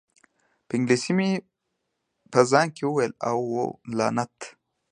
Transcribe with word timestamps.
په 0.67 0.73
انګلیسي 0.77 1.11
مې 1.17 1.29
په 2.31 2.39
ځان 2.51 2.67
کې 2.75 2.83
وویل: 2.85 3.13
اوه، 3.29 3.65
لعنت! 3.97 4.37